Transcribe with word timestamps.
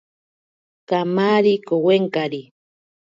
Kamari 0.89 1.53
kowenkari. 1.67 2.41